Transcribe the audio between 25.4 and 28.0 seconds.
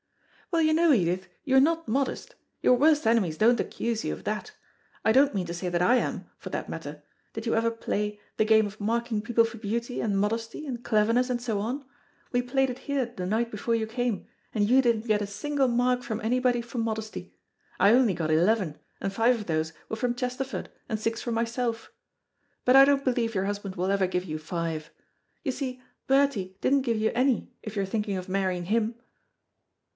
You see, Bertie didn't give you any, if you're